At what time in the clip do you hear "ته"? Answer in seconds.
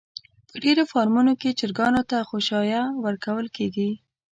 2.09-2.17